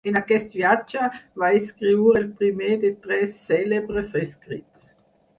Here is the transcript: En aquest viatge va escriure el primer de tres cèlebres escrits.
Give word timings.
En 0.09 0.15
aquest 0.19 0.53
viatge 0.59 1.09
va 1.43 1.49
escriure 1.57 2.21
el 2.21 2.25
primer 2.39 2.77
de 2.85 2.91
tres 3.03 3.35
cèlebres 3.51 4.17
escrits. 4.23 4.89